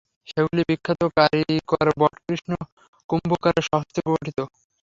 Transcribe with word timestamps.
সেগুলি 0.27 0.61
বিখ্যাত 0.69 1.01
কারিকর 1.17 1.87
বটকৃষ্ণ 1.99 2.51
কুম্ভকারের 3.09 3.65
স্বহস্তে 3.67 3.99
গঠিত। 4.07 4.39